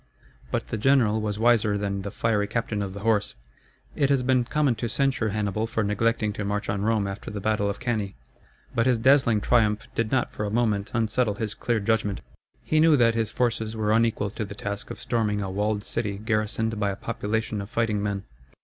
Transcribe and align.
But 0.49 0.69
the 0.69 0.79
general 0.79 1.21
was 1.21 1.37
wiser 1.37 1.77
than 1.77 2.01
the 2.01 2.09
fiery 2.09 2.47
captain 2.47 2.81
of 2.81 2.95
the 2.95 3.01
horse. 3.01 3.35
It 3.95 4.09
has 4.09 4.23
been 4.23 4.45
common 4.45 4.73
to 4.81 4.89
censure 4.89 5.29
Hannibal 5.29 5.67
for 5.67 5.83
neglecting 5.83 6.33
to 6.33 6.43
march 6.43 6.69
on 6.69 6.81
Rome 6.81 7.05
after 7.05 7.29
the 7.29 7.39
battle 7.39 7.69
of 7.69 7.79
Cannæ. 7.79 8.15
But 8.73 8.87
his 8.87 8.97
dazzling 8.97 9.41
triumph 9.41 9.87
did 9.93 10.11
not 10.11 10.33
for 10.33 10.43
a 10.43 10.49
moment 10.49 10.89
unsettle 10.95 11.35
his 11.35 11.53
clear 11.53 11.79
judgment. 11.79 12.21
He 12.63 12.79
knew 12.79 12.97
that 12.97 13.13
his 13.13 13.29
forces 13.29 13.75
were 13.75 13.91
unequal 13.91 14.31
to 14.31 14.43
the 14.43 14.55
task 14.55 14.89
of 14.89 14.99
storming 14.99 15.39
a 15.39 15.51
walled 15.51 15.83
city 15.83 16.17
garrisoned 16.17 16.79
by 16.79 16.89
a 16.89 16.95
population 16.95 17.61
of 17.61 17.69
fighting 17.69 18.01
men. 18.01 18.23